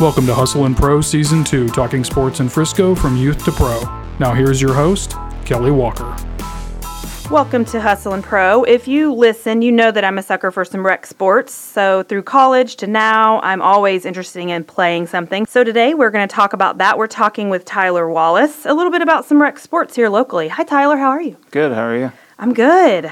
[0.00, 3.82] Welcome to Hustle and Pro Season 2, talking sports in Frisco from youth to pro.
[4.18, 6.16] Now, here's your host, Kelly Walker.
[7.30, 8.64] Welcome to Hustle and Pro.
[8.64, 11.52] If you listen, you know that I'm a sucker for some rec sports.
[11.52, 15.44] So, through college to now, I'm always interested in playing something.
[15.44, 16.96] So, today we're going to talk about that.
[16.96, 20.48] We're talking with Tyler Wallace a little bit about some rec sports here locally.
[20.48, 20.96] Hi, Tyler.
[20.96, 21.36] How are you?
[21.50, 21.72] Good.
[21.72, 22.10] How are you?
[22.38, 23.04] I'm good.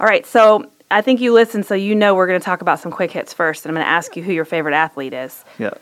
[0.00, 0.24] All right.
[0.24, 3.10] So, I think you listened, so you know we're going to talk about some quick
[3.10, 3.66] hits first.
[3.66, 5.44] And I'm going to ask you who your favorite athlete is.
[5.58, 5.74] Yeah.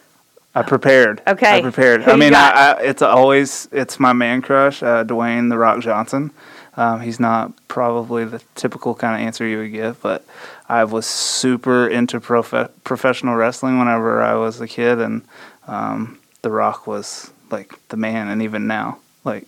[0.55, 1.23] I prepared.
[1.27, 1.59] Okay.
[1.59, 2.03] I prepared.
[2.03, 2.35] Who I mean.
[2.35, 6.31] I, I, it's always it's my man crush, uh, Dwayne the Rock Johnson.
[6.77, 10.25] Um, he's not probably the typical kind of answer you would get, but
[10.69, 15.23] I was super into prof- professional wrestling whenever I was a kid, and
[15.67, 19.47] um, the Rock was like the man, and even now, like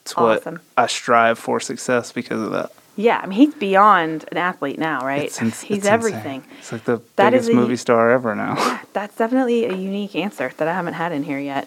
[0.00, 0.54] it's Awesome.
[0.54, 2.70] what I strive for success because of that.
[2.96, 5.24] Yeah, I mean, he's beyond an athlete now, right?
[5.24, 5.92] It's ins- he's it's insane.
[5.92, 6.44] everything.
[6.60, 8.80] It's like the That is biggest a- movie star ever now.
[8.92, 11.66] That's definitely a unique answer that I haven't had in here yet.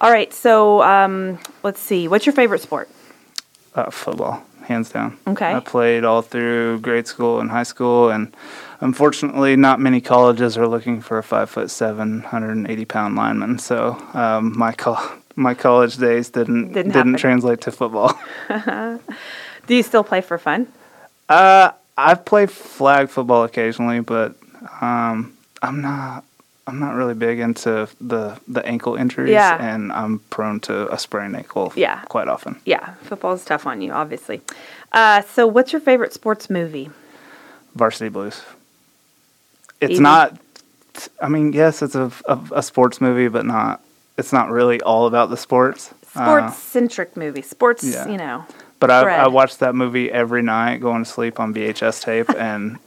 [0.00, 2.06] All right, so um, let's see.
[2.06, 2.88] What's your favorite sport?
[3.74, 5.18] Uh, football, hands down.
[5.26, 5.52] Okay.
[5.54, 8.32] I played all through grade school and high school, and
[8.80, 13.58] unfortunately, not many colleges are looking for a five foot seven, 180 pound lineman.
[13.58, 15.02] So um, my col-
[15.36, 18.16] my college days didn't Didn't didn't, translate to football.
[19.66, 20.66] Do you still play for fun?
[21.28, 24.36] uh, I've played flag football occasionally, but
[24.80, 26.24] um, I'm not.
[26.68, 29.56] I'm not really big into the, the ankle injuries, Yeah.
[29.64, 32.00] and I'm prone to a sprained ankle Yeah.
[32.08, 32.56] quite often.
[32.64, 34.40] Yeah, football's tough on you, obviously.
[34.90, 36.90] Uh, so, what's your favorite sports movie?
[37.76, 38.42] Varsity Blues.
[39.80, 40.02] It's Easy.
[40.02, 40.36] not.
[41.22, 43.80] I mean, yes, it's a, a, a sports movie, but not.
[44.18, 45.94] It's not really all about the sports.
[46.16, 47.42] Uh, Sports centric movie.
[47.42, 48.08] Sports, yeah.
[48.08, 48.44] you know.
[48.80, 52.78] But I, I watched that movie every night, going to sleep on VHS tape, and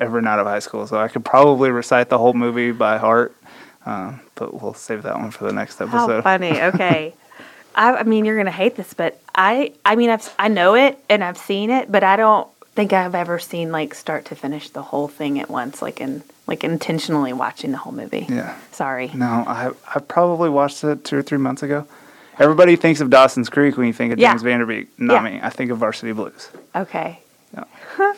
[0.00, 0.86] every night of high school.
[0.86, 3.34] So I could probably recite the whole movie by heart.
[3.86, 6.22] Uh, but we'll save that one for the next How episode.
[6.22, 6.60] funny.
[6.60, 7.14] Okay.
[7.74, 10.98] I, I mean, you're gonna hate this, but I, I mean, I've, I know it
[11.08, 14.70] and I've seen it, but I don't think I've ever seen like start to finish
[14.70, 18.26] the whole thing at once, like in, like intentionally watching the whole movie.
[18.28, 18.58] Yeah.
[18.72, 19.10] Sorry.
[19.14, 21.86] No, I I probably watched it two or three months ago.
[22.38, 24.30] Everybody thinks of Dawson's Creek when you think of Yeah.
[24.32, 24.88] James Van Der Beek.
[24.98, 25.30] Not Yeah.
[25.30, 25.40] me.
[25.42, 26.48] I think of Varsity Blues.
[26.74, 27.20] Okay.
[27.54, 27.64] Yeah.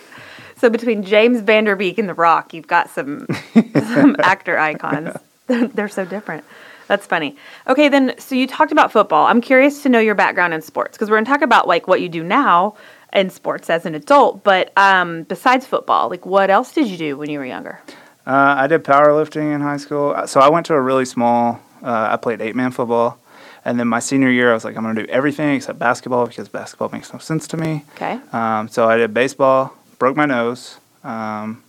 [0.56, 3.26] So between James Van Der Beek and The Rock, you've got some
[3.94, 5.16] some actor icons.
[5.46, 6.44] They're so different.
[6.86, 7.34] That's funny.
[7.66, 9.24] Okay, then so you talked about football.
[9.26, 11.88] I'm curious to know your background in sports because we're going to talk about like
[11.88, 12.74] what you do now
[13.14, 14.44] in sports as an adult.
[14.44, 17.80] But um, besides football, like what else did you do when you were younger?
[18.26, 20.14] Uh, I did powerlifting in high school.
[20.26, 21.58] So I went to a really small.
[21.82, 23.18] Uh, I played eight man football,
[23.64, 26.26] and then my senior year, I was like, I'm going to do everything except basketball
[26.26, 27.84] because basketball makes no sense to me.
[27.94, 28.18] Okay.
[28.32, 31.62] Um, so I did baseball, broke my nose, um,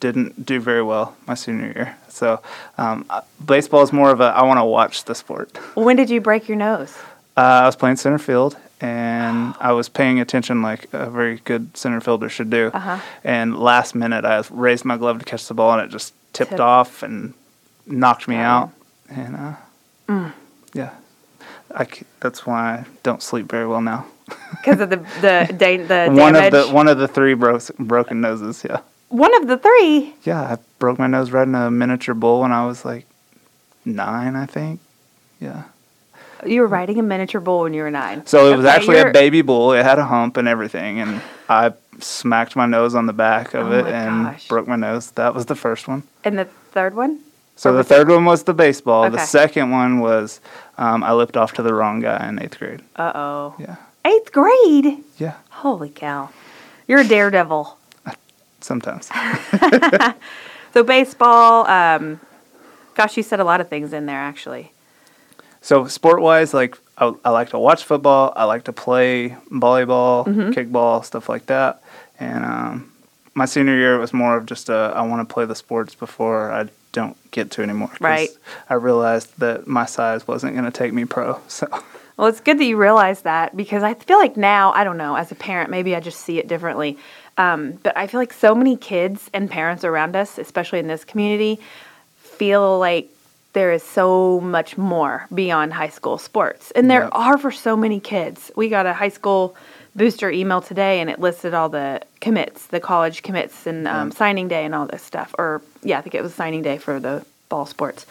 [0.00, 1.96] didn't do very well my senior year.
[2.08, 2.40] So
[2.78, 5.56] um, uh, baseball is more of a I want to watch the sport.
[5.74, 6.94] When did you break your nose?
[7.36, 11.76] Uh, I was playing center field, and I was paying attention like a very good
[11.76, 12.70] center fielder should do.
[12.74, 12.98] Uh-huh.
[13.24, 16.50] And last minute, I raised my glove to catch the ball, and it just tipped
[16.52, 16.60] Tip.
[16.60, 17.34] off and
[17.86, 18.40] knocked me Oh.
[18.40, 18.70] out.
[19.08, 19.36] And
[20.08, 20.30] uh,
[20.74, 20.90] yeah,
[21.74, 21.86] I
[22.20, 24.06] that's why I don't sleep very well now.
[24.50, 26.54] Because of the the da- the one damage.
[26.54, 28.64] of the one of the three bro- broken noses.
[28.64, 30.14] Yeah, One of the three.
[30.24, 30.40] yeah.
[30.42, 33.06] I broke my nose riding a miniature bull when I was like
[33.84, 34.80] nine, I think.
[35.40, 35.64] Yeah.
[36.46, 38.26] You were riding a miniature bull when you were nine.
[38.26, 39.72] So it was Okay, actually you're- a baby bull.
[39.72, 43.68] It had a hump and everything, and I smacked my nose on the back of
[43.68, 44.48] Oh it and gosh.
[44.48, 45.10] broke my nose.
[45.12, 46.02] That was the first one.
[46.24, 47.20] And the third one?
[47.56, 49.08] So the third one was the baseball.
[49.10, 50.40] The second one was
[50.78, 52.82] um, I lipped off to the wrong guy in eighth grade.
[52.96, 53.54] Uh oh.
[53.58, 55.02] Yeah, Eighth grade.
[55.18, 55.34] yeah.
[55.50, 56.30] Holy cow.
[56.88, 57.78] You're a daredevil.
[58.60, 59.10] Sometimes.
[60.72, 62.18] So baseball, um,
[62.96, 64.72] gosh, you said a lot of things in there actually.
[65.60, 68.32] So sport wise, like I, I like to watch football.
[68.34, 70.50] I like to play volleyball, Mm-hmm.
[70.50, 71.80] kickball, stuff like that.
[72.18, 72.92] And um,
[73.34, 75.94] my senior year, it was more of just a, I want to play the sports
[75.94, 77.90] before I don't get to anymore.
[78.00, 78.30] Right.
[78.70, 81.40] I realized that my size wasn't going to take me pro.
[81.48, 81.66] So
[82.16, 85.16] Well, it's good that you realize that because I feel like now, I don't know,
[85.16, 86.96] as a parent, maybe I just see it differently.
[87.36, 91.04] Um, but I feel like so many kids and parents around us, especially in this
[91.04, 91.58] community,
[92.16, 93.10] feel like
[93.54, 96.70] there is so much more beyond high school sports.
[96.72, 97.10] And there Yep.
[97.12, 98.50] are for so many kids.
[98.56, 99.56] We got a high school
[99.96, 104.48] booster email today and it listed all the commits, the college commits and um, signing
[104.48, 105.34] day and all this stuff.
[105.38, 108.06] Or, yeah, I think it was signing day for the ball sports.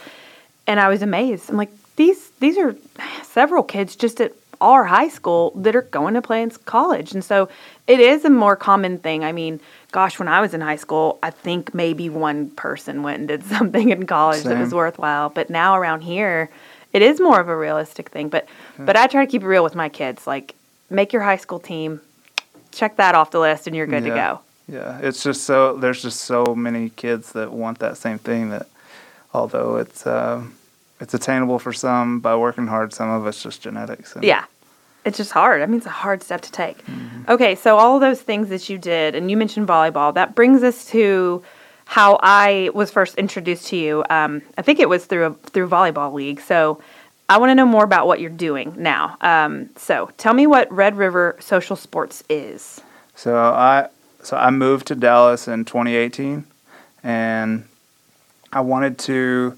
[0.65, 1.49] And I was amazed.
[1.49, 2.75] I'm like, these these are
[3.23, 4.31] several kids just at
[4.61, 7.11] our high school that are going to play in college.
[7.11, 7.49] And so
[7.85, 9.25] it is a more common thing.
[9.25, 9.59] I mean,
[9.93, 13.43] gosh, when I was in high school, I think maybe one person went and did
[13.55, 15.29] something in college that was worthwhile.
[15.29, 16.49] But now around here,
[16.91, 18.27] it is more of a realistic thing.
[18.27, 20.27] But but I try to keep it real with my kids.
[20.27, 20.55] Like,
[20.89, 22.01] make your high school team,
[22.71, 24.41] check that off the list, and you're good to go.
[24.67, 28.67] Yeah, it's just so there's just so many kids that want that same thing that
[29.33, 30.55] although it's um
[30.99, 34.15] it's attainable for some by working hard, some of it's just genetics.
[34.15, 34.45] And Yeah.
[35.05, 35.61] It's just hard.
[35.61, 36.85] I mean, it's a hard step to take.
[36.85, 37.31] Mm-hmm.
[37.31, 40.85] Okay, so all those things that you did, and you mentioned volleyball, that brings us
[40.87, 41.43] to
[41.85, 44.03] how I was first introduced to you.
[44.09, 46.39] Um, I think it was through a through volleyball league.
[46.41, 46.81] So
[47.29, 49.17] I want to know more about what you're doing now.
[49.21, 52.81] Um, so tell me what Red River Social Sports is.
[53.15, 53.89] So I
[54.21, 56.45] so I moved to Dallas in 2018,
[57.03, 57.67] and
[58.51, 59.57] I wanted to.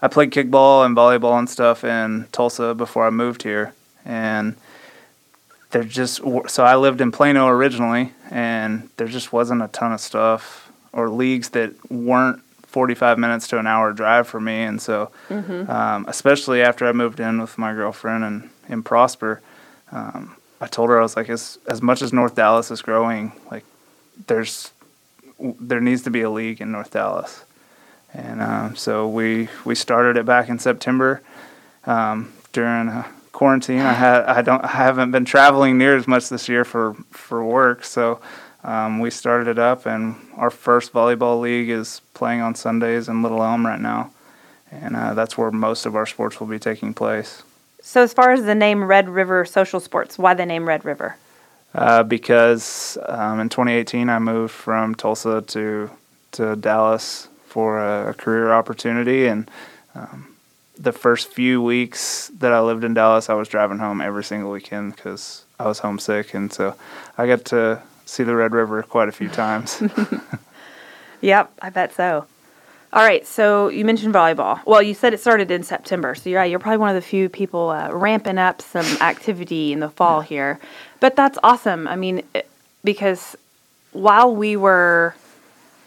[0.00, 3.72] I played kickball and volleyball and stuff in Tulsa before I moved here,
[4.04, 4.54] and
[5.74, 10.00] there just so I lived in Plano originally, and there just wasn't a ton of
[10.00, 15.10] stuff or leagues that weren't 45 minutes to an hour drive for me, and so
[15.68, 19.42] um, especially after I moved in with my girlfriend and in Prosper.
[19.90, 23.32] Um, I told her I was like, as as much as North Dallas is growing,
[23.50, 23.64] like
[24.28, 24.70] there's
[25.40, 27.44] there needs to be a league in North Dallas,
[28.14, 31.20] and um, so we we started it back in September
[31.84, 33.80] um, during uh, quarantine.
[33.80, 37.44] I had I don't I haven't been traveling near as much this year for for
[37.44, 38.20] work, so
[38.62, 43.22] um, we started it up, and our first volleyball league is playing on Sundays in
[43.22, 44.10] Little Elm right now,
[44.72, 47.42] and uh, that's where most of our sports will be taking place.
[47.82, 51.16] So as far as the name Red River Social Sports, why the name Red River?
[51.74, 55.90] uh, because um, in 2018 I moved from Tulsa to
[56.32, 59.50] to Dallas for a, a career opportunity, and
[59.94, 60.33] um,
[60.76, 64.50] the first few weeks that I lived in Dallas, I was driving home every single
[64.50, 66.74] weekend because I was homesick, and so
[67.16, 69.82] I got to see the Red River quite a few times.
[71.24, 72.26] Yep, I bet so.
[72.92, 74.60] All right, so you mentioned volleyball.
[74.66, 76.50] Well, you said it started in September, so you're right.
[76.50, 80.20] You're probably one of the few people uh, ramping up some activity in the fall
[80.20, 80.60] here,
[81.00, 81.88] but that's awesome.
[81.88, 82.46] I mean, it,
[82.84, 83.36] because
[83.92, 85.14] while we were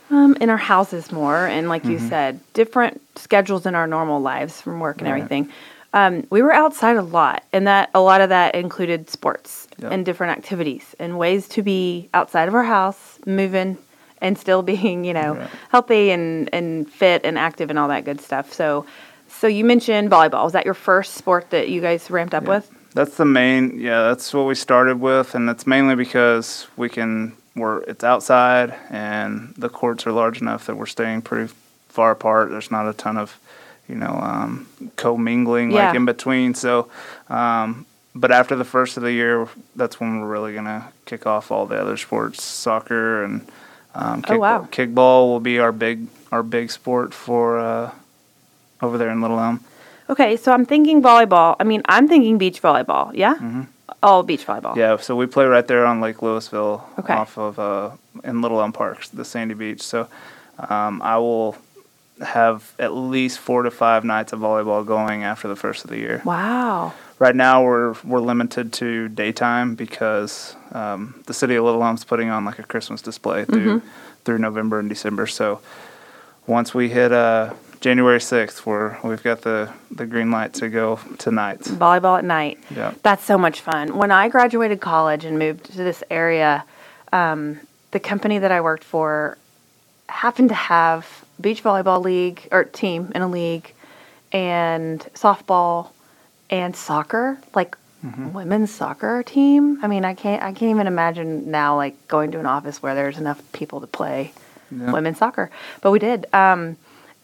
[0.10, 4.62] um, in our houses more, and like you said, different schedules in our normal lives
[4.62, 5.18] from work and Right.
[5.18, 5.50] everything,
[5.94, 9.92] um, we were outside a lot, and that a lot of that included sports Yep.
[9.92, 13.78] and different activities and ways to be outside of our house, moving,
[14.22, 15.50] and still being, you know, Right.
[15.72, 18.52] healthy and and fit and active and all that good stuff.
[18.54, 18.86] So,
[19.30, 20.44] so you mentioned volleyball.
[20.46, 22.70] Was that your first sport that you guys ramped up with?
[22.94, 24.04] That's the main, yeah.
[24.04, 27.34] That's what we started with, and that's mainly because we can.
[27.58, 31.52] We're it's outside, and the courts are large enough that we're staying pretty
[31.90, 32.52] far apart.
[32.52, 33.38] There's not a ton of,
[33.90, 35.88] you know, um, commingling Yeah.
[35.88, 36.54] like in between.
[36.54, 36.90] So,
[37.30, 41.52] um, but after the first of the year, that's when we're really gonna kick off
[41.52, 43.42] all the other sports, soccer and
[43.96, 44.40] um, Oh, kickball.
[44.40, 44.68] wow.
[44.72, 47.92] Kickball will be our big our big sport for uh,
[48.82, 49.62] over there in Little Elm.
[50.10, 51.56] Okay, so I'm thinking volleyball.
[51.60, 53.12] I mean, I'm thinking beach volleyball.
[53.14, 53.62] Yeah, Mm-hmm.
[54.04, 54.76] All beach volleyball.
[54.76, 57.14] Yeah, so we play right there on Lake Lewisville, Okay.
[57.14, 57.92] off of uh,
[58.24, 59.82] in Little Elm Park, the Sandy Beach.
[59.82, 60.08] So
[60.70, 61.56] um, I will
[62.26, 65.98] have at least four to five nights of volleyball going after the first of the
[65.98, 66.22] year.
[66.26, 66.94] Wow.
[67.20, 72.30] Right now, we're we're limited to daytime because um, the city of Little Elm's putting
[72.30, 73.88] on like a Christmas display through Mm-hmm.
[74.26, 75.26] through November and December.
[75.26, 75.60] So
[76.46, 81.00] once we hit uh, January sixth, we're we've got the the green light to go
[81.18, 81.60] tonight.
[81.62, 82.58] Volleyball at night.
[82.76, 82.94] Yeah.
[83.04, 83.96] That's so much fun.
[83.98, 86.64] When I graduated college and moved to this area,
[87.14, 87.60] um,
[87.92, 89.38] the company that I worked for
[90.10, 93.72] happened to have beach volleyball league or team in a league
[94.32, 95.90] and softball
[96.50, 97.78] and soccer, like
[98.34, 99.80] women's soccer team.
[99.84, 102.96] I mean, I can't I can't even imagine now like going to an office where
[102.96, 104.34] there's enough people to play
[104.72, 104.92] Yeah.
[104.92, 105.52] women's soccer.
[105.82, 106.26] But we did.
[106.34, 106.78] Um,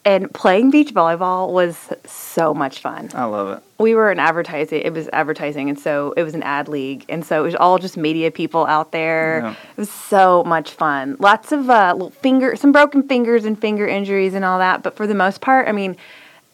[0.06, 3.64] and playing beach volleyball was so much fun I love it.
[3.80, 4.82] we were in advertising.
[4.82, 7.78] It was advertising, and so it was an ad league, and so it was all
[7.78, 9.42] just media people out there.
[9.44, 9.52] Yeah.
[9.52, 11.16] It was so much fun.
[11.20, 14.84] Lots of uh, little finger, some broken fingers and finger injuries and all that.
[14.84, 15.96] But for the most part, I mean,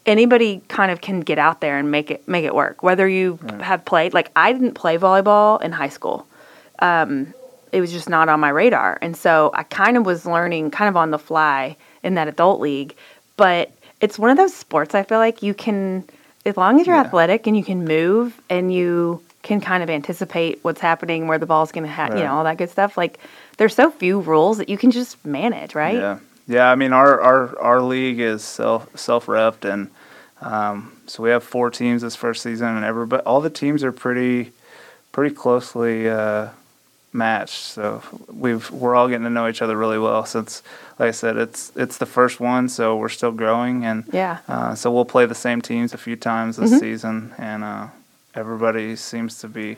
[0.06, 2.84] anybody kind of can get out there and make it make it work.
[2.84, 6.26] Whether you have played, like I didn't play volleyball in high school.
[6.80, 7.34] Um,
[7.72, 10.90] it was just not on my radar, and so I kind of was learning kind
[10.90, 12.96] of on the fly in that adult league.
[13.40, 16.04] But it's one of those sports I feel like you can,
[16.46, 17.04] as long as you're Yeah.
[17.04, 21.46] athletic and you can move and you can kind of anticipate what's happening, where the
[21.46, 22.98] ball's going to have, you know, all that good stuff.
[22.98, 23.18] Like
[23.58, 25.96] there's so few rules that you can just manage, right?
[25.96, 26.70] Yeah, yeah.
[26.70, 29.90] I mean, our our our league is self self repped, and
[30.42, 33.94] um, so we have four teams this first season, and everybody, all the teams are
[33.94, 34.52] pretty
[35.14, 36.50] pretty closely uh,
[37.14, 37.62] matched.
[37.64, 38.02] So
[38.32, 40.62] we've we're all getting to know each other really well since,
[41.00, 44.38] like I said, it's it's the first one, so we're still growing, and Yeah.
[44.48, 46.80] uh, so we'll play the same teams a few times this Mhm.
[46.80, 47.88] season, and uh,
[48.36, 49.78] everybody seems to be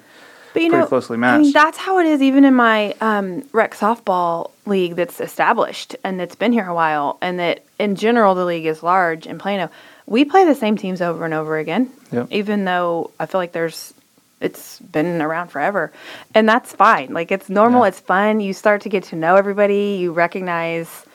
[0.54, 1.54] But you pretty know, closely I mean, matched.
[1.54, 6.36] that's how it is even in my um, rec softball league that's established and that's
[6.36, 9.70] been here a while, and that in general the league is large in Plano.
[10.08, 12.28] We play the same teams over and over again, Yep.
[12.32, 13.94] even though I feel like there's
[14.42, 15.92] it's been around forever,
[16.36, 17.14] and that's fine.
[17.14, 17.90] Like it's normal, Yeah.
[17.90, 18.40] it's fun.
[18.42, 19.98] You start to get to know everybody.
[20.02, 21.06] You recognize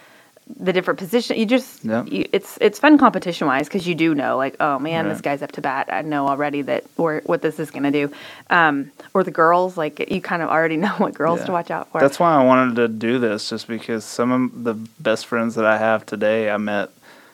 [0.60, 1.36] the different position.
[1.36, 2.06] You just Yep.
[2.06, 5.42] you, it's it's fun competition wise because you do know like oh man this guy's
[5.42, 5.88] up to bat.
[5.90, 8.12] I know already that or what this is gonna do.
[8.48, 11.88] Um, or the girls like you kind of already know what girls to watch out
[11.90, 12.00] for.
[12.00, 15.64] That's why I wanted to do this, just because some of the best friends that
[15.66, 16.90] I have today, I met,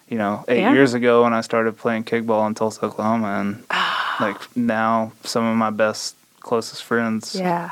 [0.09, 0.73] you know, eight Yeah.
[0.73, 3.63] years ago when I started playing kickball in Tulsa, Oklahoma, and
[4.23, 7.71] like now, some of my best, closest friends yeah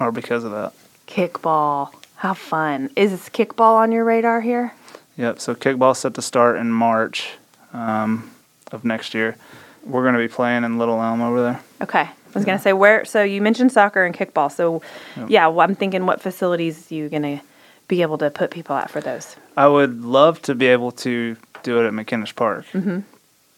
[0.00, 0.72] are because of that.
[1.06, 1.92] kickball.
[2.16, 4.72] How fun is this kickball on your radar here?
[5.16, 5.40] Yep.
[5.40, 7.30] So kickball's set to start in March
[7.72, 8.30] um,
[8.72, 9.36] of next year.
[9.84, 11.60] We're going to be playing in Little Elm over there.
[11.82, 12.00] Okay.
[12.00, 13.04] I was gonna say where.
[13.06, 14.52] So you mentioned soccer and kickball.
[14.52, 14.82] So
[15.16, 15.30] Yep.
[15.30, 17.40] yeah, well, I'm thinking what facilities you gonna
[17.88, 19.34] be able to put people at for those?
[19.56, 22.98] I would love to be able to do it at McKinnis Park, Mm-hmm.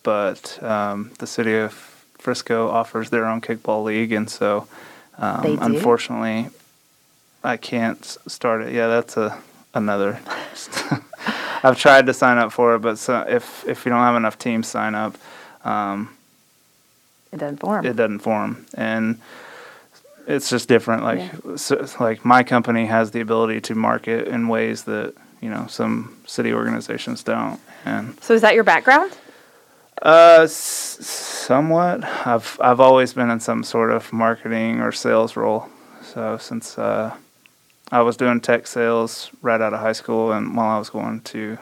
[0.05, 1.73] but um, the city of
[2.21, 4.67] Frisco offers their own kickball league, and so
[5.19, 6.49] um, unfortunately,
[7.43, 8.73] I can't start it.
[8.73, 9.39] Yeah, that's a
[9.75, 10.21] another.
[11.63, 14.39] I've tried to sign up for it, but so if if you don't have enough
[14.39, 15.17] teams sign up,
[15.65, 16.17] um,
[17.33, 17.85] It doesn't form.
[17.87, 19.19] it doesn't form, and
[20.27, 21.03] it's just different.
[21.03, 25.67] Like so, like my company has the ability to market in ways that you know
[25.69, 29.13] some city organizations don't, and so is that your background?
[30.03, 32.05] uh, s- somewhat.
[32.05, 35.67] I've I've always been in some sort of marketing or sales role.
[36.01, 37.13] So since uh,
[37.91, 41.23] I was doing tech sales right out of high school, and while I was going
[41.33, 41.59] to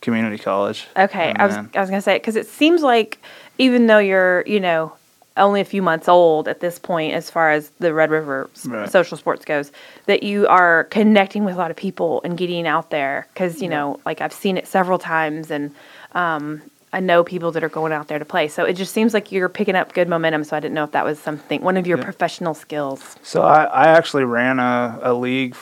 [0.00, 0.86] community college.
[0.96, 3.18] Okay, I was I was gonna say because it seems like
[3.58, 4.92] even though you're you know
[5.36, 8.66] only a few months old at this point as far as the Red River s-
[8.66, 8.88] Right.
[8.90, 9.72] social sports goes,
[10.06, 13.68] that you are connecting with a lot of people and getting out there because you
[13.68, 13.76] Yeah.
[13.76, 15.74] know like I've seen it several times and
[16.14, 18.48] um, I know people that are going out there to play.
[18.48, 20.42] So it just seems like you're picking up good momentum.
[20.44, 22.04] So I didn't know if that was something one of your Yeah.
[22.04, 23.16] professional skills.
[23.22, 25.54] So I, I actually ran a, a league,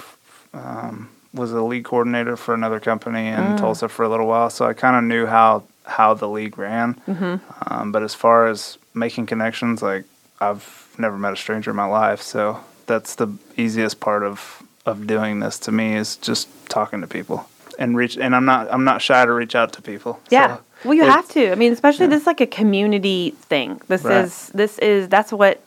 [0.54, 3.58] um, was a league coordinator for another company in Mm.
[3.58, 4.50] Tulsa for a little while.
[4.50, 6.94] So I kind of knew how how the league ran.
[7.08, 7.36] Mm-hmm.
[7.72, 10.04] Um, but as far as making connections, like
[10.40, 12.20] I've never met a stranger in my life.
[12.20, 17.06] So that's the easiest part of of doing this to me is just talking to
[17.06, 18.16] people and reach.
[18.18, 20.20] And I'm not I'm not shy to reach out to people.
[20.30, 20.56] Yeah.
[20.56, 21.52] So well, you it- have to.
[21.52, 22.10] I mean, especially yeah.
[22.10, 23.80] this is like a community thing.
[23.88, 24.24] This Right.
[24.24, 25.60] is this is that's what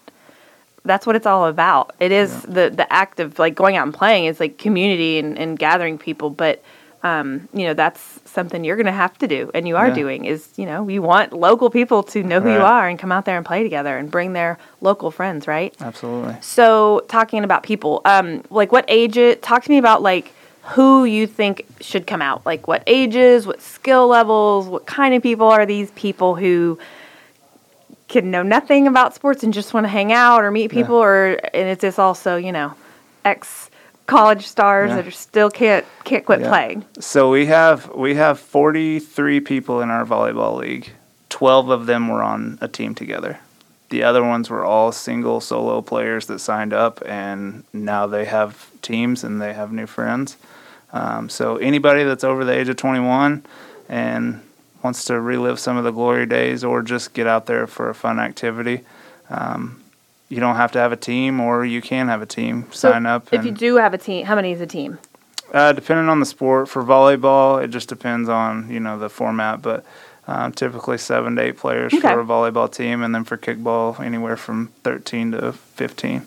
[0.84, 1.94] that's what it's all about.
[2.00, 2.54] It is Yeah.
[2.54, 5.98] the the act of like going out and playing is like community and, and gathering
[5.98, 6.62] people, but
[7.04, 9.94] um, you know, that's something you're gonna have to do and you are Yeah.
[9.96, 13.12] doing is, you know, you want local people to know who you are and come
[13.12, 15.74] out there and play together and bring their local friends, right?
[15.82, 16.36] Absolutely.
[16.42, 19.18] So, talking about people, um, like what age?
[19.18, 20.32] It, talk to me about like
[20.64, 22.46] who you think should come out.
[22.46, 26.78] Like what ages, what skill levels, what kind of people are these people who
[28.08, 30.82] can know nothing about sports and just want to hang out or meet Yeah.
[30.82, 32.74] people, or and it's just also you know
[33.26, 33.70] ex
[34.08, 34.98] college stars Yeah.
[34.98, 36.50] that are still can't can't quit Yeah.
[36.50, 36.86] playing.
[37.00, 40.92] So we have we have 43 people in our volleyball league.
[41.30, 43.40] 12 of them were on a team together.
[43.90, 48.68] The other ones were all single solo players that signed up and now they have
[48.82, 50.36] teams and they have new friends.
[50.94, 53.46] Um, so anybody that's over the age of 21
[53.90, 54.42] and
[54.84, 57.96] wants to relive some of the glory days or just get out there for a
[57.96, 58.82] fun activity,
[59.30, 59.82] um,
[60.30, 62.66] you don't have to have a team or you can have a team.
[62.72, 63.28] So Sign up.
[63.28, 64.98] If and- you do have a team, how many is a team?
[65.54, 69.62] uh, depending on the sport, for volleyball, it just depends on you know the format,
[69.62, 69.84] but
[70.28, 72.02] um, typically seven to eight players Okay.
[72.08, 76.26] for a volleyball team, and then for kickball, anywhere from thirteen to fifteen.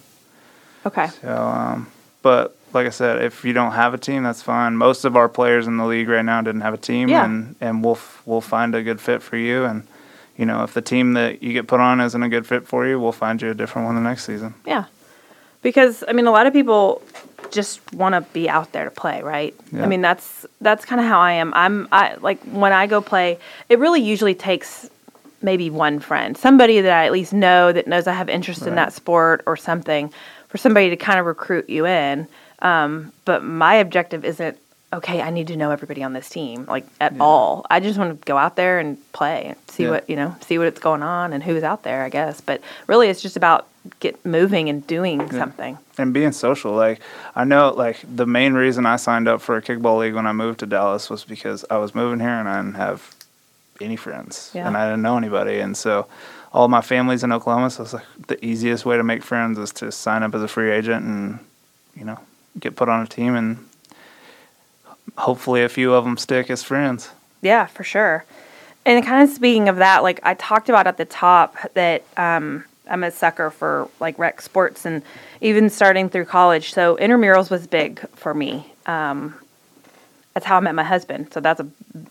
[0.85, 1.07] Okay.
[1.23, 1.87] So, um,
[2.21, 4.77] but like I said, if you don't have a team, that's fine.
[4.77, 7.25] Most of our players in the league right now didn't have a team, Yeah.
[7.25, 9.87] and and we'll we'll find a good fit for you, and
[10.37, 12.87] you know if the team that you get put on isn't a good fit for
[12.87, 14.55] you, we'll find you a different one the next season.
[14.67, 14.85] Yeah.
[15.63, 17.01] Because I mean a lot of people
[17.51, 19.55] just want to be out there to play, right?
[19.79, 21.53] I mean that's that's kind of how I am.
[21.55, 23.39] I'm I like when I go play,
[23.69, 24.91] it really usually takes
[25.41, 28.75] maybe one friend, somebody that I at least know that knows I have interest in
[28.77, 30.11] that sport or something,
[30.49, 32.27] for somebody to kind of recruit you in.
[32.65, 34.59] Um, but my objective isn't
[34.93, 37.67] okay, I need to know everybody on this team, like at all.
[37.69, 39.91] I just want to go out there and play and see Yeah.
[39.91, 42.41] what, you know, see what's going on and who's out there, I guess.
[42.41, 43.67] But really, it's just about
[43.99, 45.79] get moving and doing something.
[45.99, 46.73] and being social.
[46.75, 47.01] Like
[47.35, 50.33] I know, like the main reason I signed up for a kickball league when I
[50.33, 53.15] moved to Dallas was because I was moving here and I didn't have
[53.81, 54.69] any friends Yeah.
[54.69, 56.07] and I didn't know anybody, and so
[56.53, 57.71] all my family's in Oklahoma.
[57.71, 60.49] So it's like the easiest way to make friends is to sign up as a
[60.49, 61.41] free agent and
[61.97, 62.19] you know
[62.59, 63.59] get put on a team and
[65.17, 67.11] hopefully a few of them stick as friends.
[67.43, 68.25] Yeah, for sure.
[68.87, 72.65] And kind of speaking of that, like I talked about at the top that um,
[72.89, 75.03] I'm a sucker for like rec sports and
[75.41, 76.73] even starting through college.
[76.73, 78.71] So intramurals was big for me.
[78.87, 79.35] Um,
[80.35, 81.33] that's how I met my husband.
[81.33, 81.65] So that's a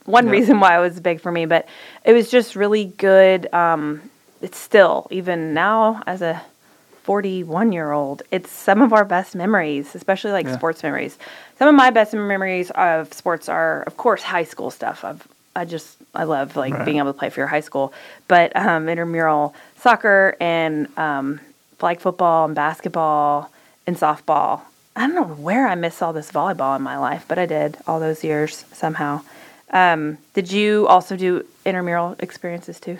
[0.05, 0.31] one Yeah.
[0.31, 1.45] reason why it was big for me.
[1.45, 1.67] But
[2.05, 3.53] it was just really good.
[3.53, 4.01] Um,
[4.41, 6.41] it's still even now as a
[7.03, 10.55] 41 year old, it's some of our best memories, especially like Yeah.
[10.57, 11.17] sports memories.
[11.60, 15.03] Some of my best memories of sports are, of course, high school stuff.
[15.03, 16.86] I've, I just, I love like Right.
[16.86, 17.93] being able to play for your high school,
[18.27, 21.39] but um, intramural soccer and um,
[21.77, 23.51] flag football and basketball
[23.86, 24.62] and softball.
[24.95, 27.77] I don't know where I missed all this volleyball in my life, but I did
[27.88, 29.22] all those years somehow.
[29.72, 32.98] Um, did you also do intramural experiences too?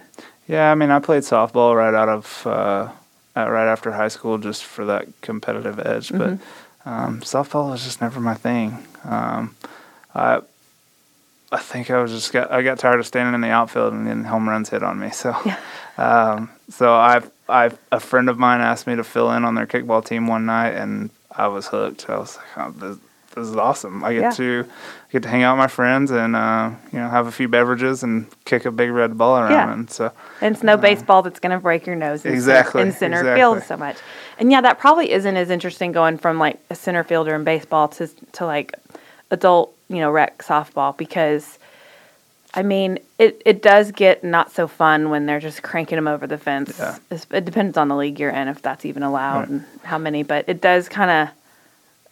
[0.48, 2.92] Yeah, I mean, I played softball right out of uh, uh,
[3.36, 6.38] right after high school just for that competitive edge, but
[6.86, 8.86] um, softball was just never my thing.
[9.04, 9.56] Um,
[10.14, 10.42] I
[11.52, 14.08] I think I was just got I got tired of standing in the outfield and
[14.08, 15.12] then home runs hit on me.
[15.12, 15.36] So
[15.98, 19.68] um, so I I a friend of mine asked me to fill in on their
[19.68, 22.10] kickball team one night, and I was hooked.
[22.10, 22.46] I was like,
[22.82, 23.00] oh,
[23.36, 24.04] this, is awesome.
[24.04, 24.32] I get Yeah.
[24.32, 24.66] to
[25.12, 28.04] get to hang out with my friends and uh, you know have a few beverages
[28.04, 29.52] and kick a big red ball around.
[29.52, 29.74] Yeah.
[29.74, 30.12] And so
[30.42, 33.40] And it's no baseball that's going to break your nose Exactly, in center exactly.
[33.42, 33.98] field so much.
[34.40, 37.88] And yeah, that probably isn't as interesting going from like a center fielder in baseball
[37.90, 38.74] to to like
[39.32, 41.58] adult, you know, rec softball because
[42.56, 46.28] I mean, it, it does get not so fun when they're just cranking them over
[46.28, 46.78] the fence.
[46.78, 46.98] Yeah.
[47.32, 49.50] It depends on the league you're in if that's even allowed Right.
[49.50, 51.34] and how many, but it does kind of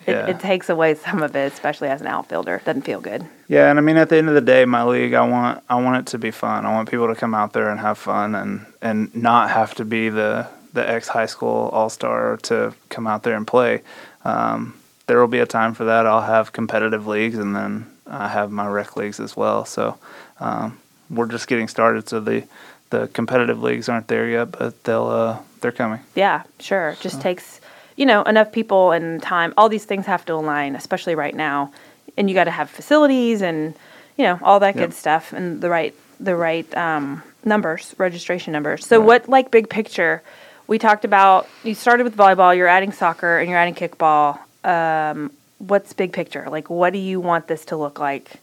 [0.05, 0.27] it, Yeah.
[0.27, 2.55] it takes away some of it, especially as an outfielder.
[2.55, 3.25] It doesn't feel good.
[3.47, 5.75] Yeah, and I mean, at the end of the day, my league, I want I
[5.75, 6.65] want it to be fun.
[6.65, 9.85] I want people to come out there and have fun, and and not have to
[9.85, 13.81] be the the ex high school all star to come out there and play.
[14.25, 14.73] Um,
[15.07, 16.05] there will be a time for that.
[16.05, 19.65] I'll have competitive leagues, and then I have my rec leagues as well.
[19.65, 19.97] So
[20.39, 20.77] um,
[21.09, 22.07] we're just getting started.
[22.09, 22.43] So the
[22.89, 25.99] the competitive leagues aren't there yet, but they'll uh, they're coming.
[26.15, 26.89] Yeah, sure.
[26.89, 27.60] It just takes,
[28.01, 29.53] you know, enough people and time.
[29.57, 31.71] All these things have to align, especially right now.
[32.17, 33.75] And you got to have facilities and,
[34.17, 34.89] you know, all that Yep.
[34.89, 38.87] good stuff and the right the right um, numbers, registration numbers.
[38.87, 40.23] So what like big picture?
[40.65, 44.39] We talked about you started with volleyball, you're adding soccer and you're adding kickball.
[44.65, 46.47] Um, what's big picture?
[46.49, 48.37] Like what do you want this to look like?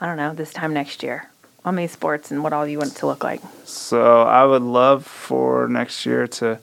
[0.00, 1.28] I don't know, this time next year.
[1.62, 3.42] How many sports and what all you want it to look like?
[3.64, 6.58] So I would love for next year to.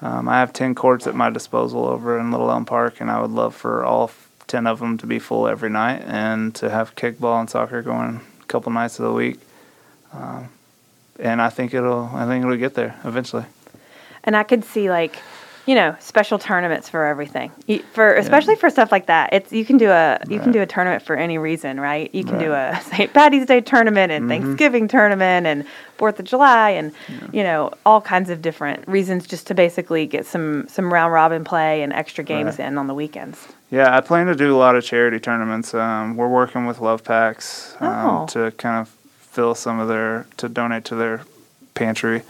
[0.00, 3.20] Um, I have ten courts at my disposal over in Little Elm Park, and I
[3.20, 4.10] would love for all
[4.46, 8.20] ten of them to be full every night, and to have kickball and soccer going
[8.42, 9.40] a couple nights of the week.
[10.12, 10.48] Um,
[11.18, 12.10] and I think it'll.
[12.14, 13.44] I think it'll get there eventually.
[14.24, 15.16] and I could see like,
[15.68, 17.52] you know, special tournaments for everything.
[17.66, 20.62] You- For especially for stuff like that, it's you can do a you can do
[20.62, 22.08] a tournament for any reason, right?
[22.14, 23.12] You can do a St.
[23.12, 25.64] Patty's Day tournament and Thanksgiving tournament and
[25.98, 26.92] Fourth of July and
[27.32, 31.44] you know all kinds of different reasons just to basically get some some round robin
[31.44, 32.66] play and extra games Right.
[32.68, 33.46] in on the weekends.
[33.70, 35.74] Yeah, I plan to do a lot of charity tournaments.
[35.74, 38.26] Um, we're working with LovePacs um, Oh.
[38.28, 38.88] to kind of
[39.34, 41.20] fill some of their to donate to their
[41.74, 42.22] pantry.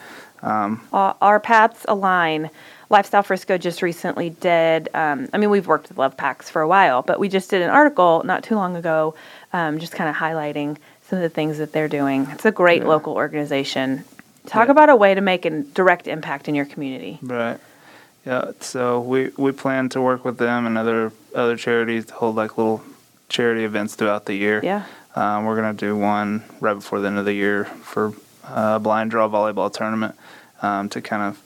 [0.42, 2.50] Um, Uh, our paths align.
[2.90, 4.88] Lifestyle Frisco just recently did.
[4.94, 7.70] Um, I mean, we've worked with LovePacs for a while, but we just did an
[7.70, 9.14] article not too long ago,
[9.52, 10.76] um, just kind of highlighting
[11.08, 12.26] some of the things that they're doing.
[12.32, 12.88] It's a great Yeah.
[12.88, 14.04] local organization.
[14.46, 14.72] Talk Yeah.
[14.72, 17.18] about a way to make a direct impact in your community.
[17.22, 17.58] Right.
[18.24, 18.52] Yeah.
[18.60, 22.56] So we we plan to work with them and other other charities to hold like
[22.56, 22.82] little
[23.28, 24.60] charity events throughout the year.
[24.62, 24.82] Yeah.
[25.14, 28.12] Um, we're gonna do one right before the end of the year for
[28.46, 30.14] uh, a blind draw volleyball tournament
[30.62, 31.38] um, to kind of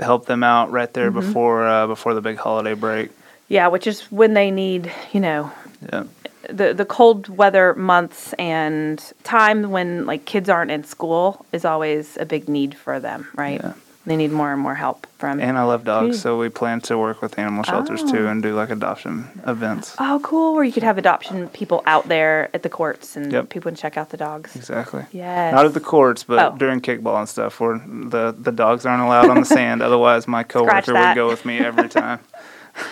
[0.00, 1.20] help them out right there Mm-hmm.
[1.20, 3.10] before uh, before the big holiday break.
[3.48, 5.50] Yeah, which is when they need, you know,
[5.92, 6.04] Yeah.
[6.50, 12.16] the the cold weather months and time when like kids aren't in school is always
[12.18, 13.60] a big need for them, right?
[13.62, 13.72] Yeah.
[14.06, 16.96] They need more and more help from And I love dogs, so we plan to
[16.96, 18.12] work with animal shelters Oh.
[18.12, 19.96] too and do like adoption events.
[19.98, 20.54] Oh, cool!
[20.54, 23.48] Where you could have adoption people out there at the courts and Yep.
[23.48, 24.54] people can check out the dogs.
[24.54, 25.04] Exactly.
[25.10, 25.52] Yes.
[25.52, 26.56] Not at the courts, but Oh.
[26.56, 29.82] during kickball and stuff, where the the dogs aren't allowed on the sand.
[29.82, 32.20] Otherwise, my coworker would go with me every time.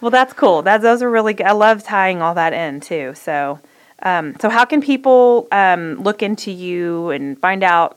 [0.00, 0.62] Well, that's cool.
[0.62, 1.46] That those are really good.
[1.46, 3.14] I love tying all that in too.
[3.16, 3.58] So,
[4.04, 7.96] um, so how can people um, look into you and find out,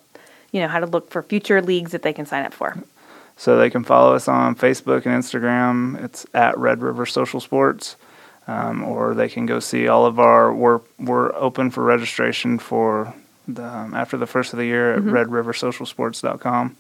[0.52, 2.78] you know, how to look for future leagues that they can sign up for?
[3.38, 6.04] So they can follow us on Facebook and Instagram.
[6.04, 7.96] It's at Red River Social Sports,
[8.48, 10.54] um, or they can go see all of our.
[10.54, 13.14] We're we're open for registration for
[13.48, 16.78] the, um, after the first of the year at RedRiverSocialSports.com.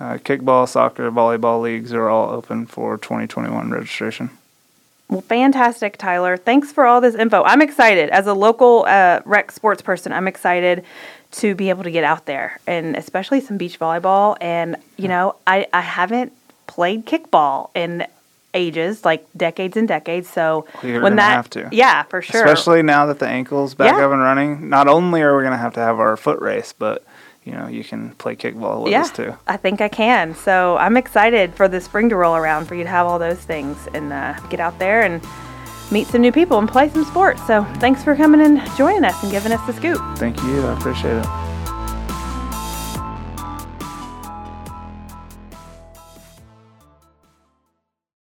[0.00, 4.30] Uh, kickball, soccer, volleyball leagues are all open for 2021 registration.
[5.12, 6.38] Well, fantastic, Tyler.
[6.38, 7.42] Thanks for all this info.
[7.42, 8.08] I'm excited.
[8.08, 10.84] As a local uh, rec sports person, I'm excited
[11.32, 14.38] to be able to get out there and especially some beach volleyball.
[14.40, 16.32] And, you know, I, I haven't
[16.66, 18.06] played kickball in
[18.54, 20.28] ages, like decades and decades.
[20.30, 21.68] So You're when gonna that, have to.
[21.72, 22.44] yeah, for sure.
[22.44, 24.06] Especially now that the ankle's back Yeah.
[24.06, 24.70] up and running.
[24.70, 27.04] Not only are we going to have to have our foot race, but
[27.44, 29.36] you know you can play kickball with yeah, us too.
[29.46, 30.34] I think I can.
[30.34, 33.40] So I'm excited for the spring to roll around for you to have all those
[33.40, 35.22] things and uh, get out there and
[35.90, 37.46] meet some new people and play some sports.
[37.46, 40.00] So thanks for coming and joining us and giving us the scoop.
[40.18, 40.66] Thank you.
[40.66, 41.51] I appreciate it.